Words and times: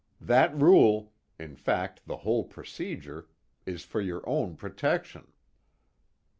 That 0.19 0.57
rule 0.59 1.13
in 1.39 1.55
fact 1.55 2.01
the 2.07 2.17
whole 2.17 2.43
procedure 2.43 3.27
is 3.67 3.83
for 3.83 4.01
your 4.01 4.27
own 4.27 4.55
protection." 4.55 5.27